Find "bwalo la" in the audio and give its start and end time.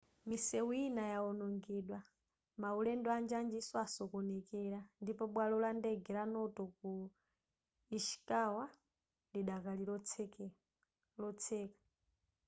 5.33-5.71